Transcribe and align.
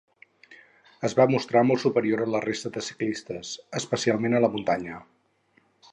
Es 1.09 1.13
va 1.19 1.27
mostrar 1.33 1.61
molt 1.71 1.83
superior 1.83 2.23
a 2.25 2.27
la 2.37 2.41
resta 2.45 2.73
de 2.79 2.85
ciclistes, 2.87 3.53
especialment 3.81 4.39
a 4.39 4.45
la 4.47 4.51
muntanya. 4.57 4.99